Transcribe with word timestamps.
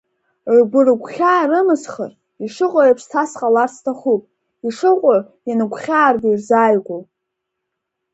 Ргәы-рыгәхьаа 0.55 1.49
рымысхыр, 1.49 2.11
ишыҟоу 2.45 2.83
еиԥш 2.85 3.03
са 3.11 3.23
сҟалар 3.29 3.69
сҭахуп, 3.75 4.21
ишыҟоу 4.67 5.19
ианыгәхьаарго 5.49 6.27
ирзааигәоу. 6.29 7.01